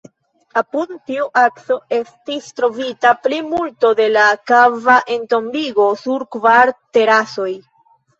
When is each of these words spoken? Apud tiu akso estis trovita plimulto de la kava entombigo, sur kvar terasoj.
Apud 0.59 0.91
tiu 1.09 1.25
akso 1.41 1.75
estis 1.97 2.47
trovita 2.59 3.11
plimulto 3.25 3.91
de 3.99 4.07
la 4.15 4.23
kava 4.53 4.95
entombigo, 5.17 5.87
sur 6.01 6.25
kvar 6.37 6.73
terasoj. 6.99 7.51